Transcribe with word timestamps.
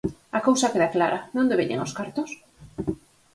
A 0.37 0.39
cousa 0.47 0.71
queda 0.73 0.93
clara: 0.95 1.19
¿de 1.33 1.37
onde 1.43 1.59
veñen 1.61 1.83
os 1.85 1.95
cartos? 1.99 2.29